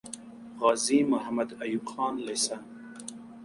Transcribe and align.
غازي 0.61 0.99
محمد 1.11 1.49
ايوب 1.63 1.85
خان 1.91 2.13
لیسه 2.25 2.57